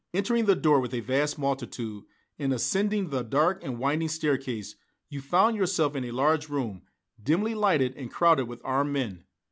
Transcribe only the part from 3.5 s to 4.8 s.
and winding staircase,